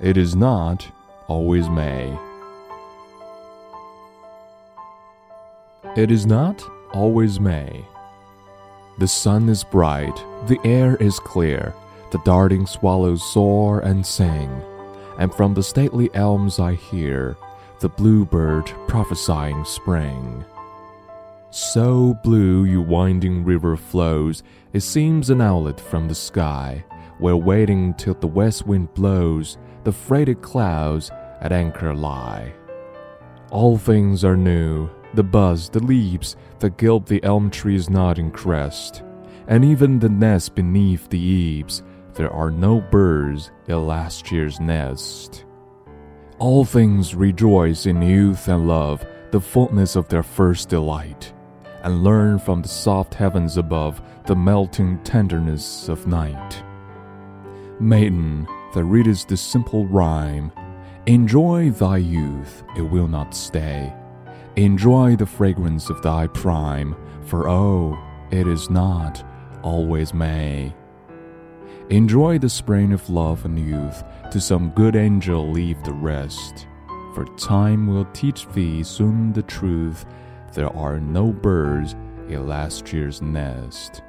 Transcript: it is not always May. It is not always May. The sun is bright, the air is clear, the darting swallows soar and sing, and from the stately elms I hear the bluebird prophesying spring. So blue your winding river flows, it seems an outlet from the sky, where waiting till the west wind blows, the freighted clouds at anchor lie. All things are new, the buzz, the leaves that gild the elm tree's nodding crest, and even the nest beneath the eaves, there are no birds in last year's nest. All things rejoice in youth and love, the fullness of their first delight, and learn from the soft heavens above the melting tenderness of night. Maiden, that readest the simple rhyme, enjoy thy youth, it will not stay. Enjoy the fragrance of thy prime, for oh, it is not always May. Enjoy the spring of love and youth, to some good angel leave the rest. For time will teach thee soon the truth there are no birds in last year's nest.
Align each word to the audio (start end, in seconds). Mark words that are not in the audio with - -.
it 0.00 0.16
is 0.16 0.36
not 0.36 0.86
always 1.26 1.68
May. 1.68 2.16
It 5.96 6.10
is 6.10 6.26
not 6.26 6.62
always 6.92 7.40
May. 7.40 7.84
The 8.98 9.08
sun 9.08 9.48
is 9.48 9.64
bright, 9.64 10.14
the 10.46 10.58
air 10.64 10.96
is 10.96 11.18
clear, 11.18 11.74
the 12.10 12.20
darting 12.24 12.66
swallows 12.66 13.22
soar 13.32 13.80
and 13.80 14.04
sing, 14.04 14.50
and 15.18 15.34
from 15.34 15.54
the 15.54 15.62
stately 15.62 16.10
elms 16.14 16.58
I 16.58 16.74
hear 16.74 17.36
the 17.80 17.88
bluebird 17.88 18.66
prophesying 18.88 19.64
spring. 19.64 20.44
So 21.50 22.18
blue 22.22 22.64
your 22.64 22.82
winding 22.82 23.44
river 23.44 23.76
flows, 23.76 24.42
it 24.72 24.80
seems 24.80 25.30
an 25.30 25.40
outlet 25.40 25.80
from 25.80 26.08
the 26.08 26.14
sky, 26.14 26.84
where 27.18 27.36
waiting 27.36 27.94
till 27.94 28.14
the 28.14 28.26
west 28.26 28.66
wind 28.66 28.92
blows, 28.94 29.56
the 29.86 29.92
freighted 29.92 30.42
clouds 30.42 31.12
at 31.40 31.52
anchor 31.52 31.94
lie. 31.94 32.52
All 33.52 33.78
things 33.78 34.24
are 34.24 34.36
new, 34.36 34.90
the 35.14 35.22
buzz, 35.22 35.68
the 35.68 35.78
leaves 35.78 36.34
that 36.58 36.76
gild 36.76 37.06
the 37.06 37.22
elm 37.22 37.50
tree's 37.50 37.88
nodding 37.88 38.32
crest, 38.32 39.04
and 39.46 39.64
even 39.64 40.00
the 40.00 40.08
nest 40.08 40.56
beneath 40.56 41.08
the 41.08 41.20
eaves, 41.20 41.84
there 42.14 42.32
are 42.32 42.50
no 42.50 42.80
birds 42.80 43.52
in 43.68 43.86
last 43.86 44.32
year's 44.32 44.58
nest. 44.58 45.44
All 46.40 46.64
things 46.64 47.14
rejoice 47.14 47.86
in 47.86 48.02
youth 48.02 48.48
and 48.48 48.66
love, 48.66 49.06
the 49.30 49.40
fullness 49.40 49.94
of 49.94 50.08
their 50.08 50.24
first 50.24 50.68
delight, 50.68 51.32
and 51.84 52.02
learn 52.02 52.40
from 52.40 52.60
the 52.60 52.66
soft 52.68 53.14
heavens 53.14 53.56
above 53.56 54.02
the 54.26 54.34
melting 54.34 54.98
tenderness 55.04 55.88
of 55.88 56.08
night. 56.08 56.60
Maiden, 57.78 58.48
that 58.76 58.84
readest 58.84 59.28
the 59.28 59.36
simple 59.38 59.86
rhyme, 59.86 60.52
enjoy 61.06 61.70
thy 61.70 61.96
youth, 61.96 62.62
it 62.76 62.82
will 62.82 63.08
not 63.08 63.34
stay. 63.34 63.90
Enjoy 64.56 65.16
the 65.16 65.24
fragrance 65.24 65.88
of 65.88 66.02
thy 66.02 66.26
prime, 66.26 66.94
for 67.22 67.48
oh, 67.48 67.98
it 68.30 68.46
is 68.46 68.68
not 68.68 69.24
always 69.62 70.12
May. 70.12 70.74
Enjoy 71.88 72.38
the 72.38 72.50
spring 72.50 72.92
of 72.92 73.08
love 73.08 73.46
and 73.46 73.58
youth, 73.58 74.04
to 74.30 74.38
some 74.38 74.68
good 74.70 74.94
angel 74.94 75.50
leave 75.50 75.82
the 75.82 75.94
rest. 75.94 76.66
For 77.14 77.24
time 77.38 77.86
will 77.86 78.04
teach 78.12 78.46
thee 78.48 78.82
soon 78.82 79.32
the 79.32 79.42
truth 79.42 80.04
there 80.52 80.74
are 80.76 81.00
no 81.00 81.32
birds 81.32 81.94
in 82.28 82.46
last 82.46 82.92
year's 82.92 83.22
nest. 83.22 84.02